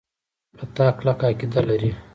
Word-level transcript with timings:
په 0.57 0.63
تا 0.75 0.87
کلکه 0.97 1.23
عقیده 1.31 1.61
لري. 1.69 1.91